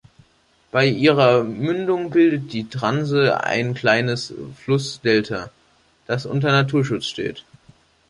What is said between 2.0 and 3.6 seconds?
bildet die Dranse